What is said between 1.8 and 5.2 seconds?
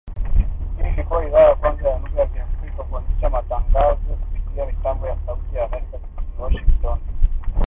ya lugha ya Kiafrika kuanzisha matangazo kupitia mitambo ya